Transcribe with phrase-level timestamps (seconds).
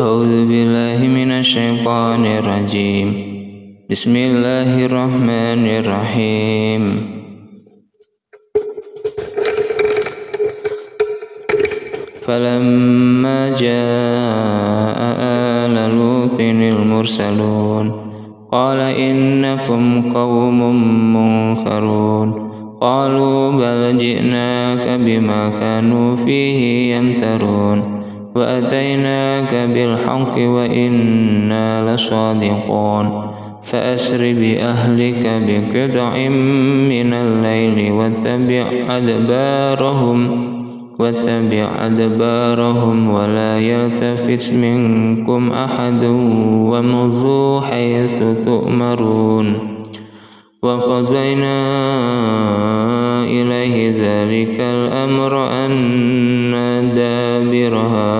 [0.00, 3.08] أعوذ بالله من الشيطان الرجيم.
[3.90, 6.82] بسم الله الرحمن الرحيم.
[12.22, 14.98] فلما جاء
[15.68, 17.86] آل لوط المرسلون
[18.52, 20.58] قال إنكم قوم
[21.16, 22.28] منكرون.
[22.80, 27.99] قالوا بل جئناك بما كانوا فيه يمترون.
[28.34, 33.30] وأتيناك بالحق وإنا لصادقون.
[33.62, 36.28] فأسر بأهلك بقطع
[36.88, 40.50] من الليل واتبع أدبارهم
[40.98, 46.04] واتبع أدبارهم ولا يلتفت منكم أحد
[46.70, 49.54] ومضوا حيث تؤمرون.
[50.62, 51.60] وقضينا
[53.24, 56.52] إليه ذلك الأمر أن
[56.94, 58.19] دابر هؤلاء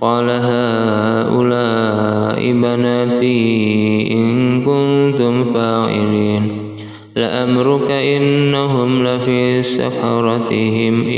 [0.00, 1.56] قال هؤلاء
[2.52, 6.72] بناتي إن كنتم فاعلين
[7.16, 11.08] لأمرك إنهم لفي سكرتهم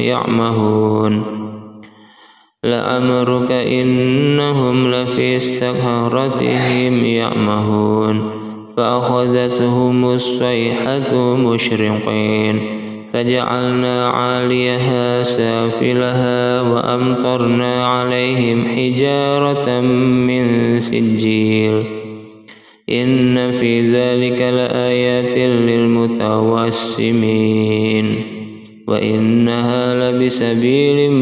[0.00, 1.22] يعمهون
[2.64, 8.30] لأمرك إنهم لفي سكرتهم يعمهون
[8.76, 12.81] فأخذتهم الصيحة مشرقين
[13.12, 21.82] فجعلنا عاليها سافلها وأمطرنا عليهم حجارة من سجيل.
[22.90, 28.14] إن في ذلك لآيات للمتوسمين.
[28.88, 31.12] وإنها لبسبيل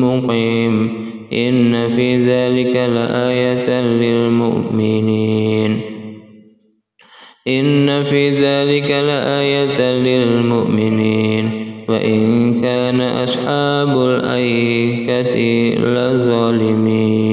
[0.00, 1.04] مقيم.
[1.32, 5.80] إن في ذلك لآية للمؤمنين.
[7.48, 11.27] إن في ذلك لآية للمؤمنين.
[11.98, 15.38] وإن كان أصحاب الأيكة
[15.82, 17.27] لظالمين.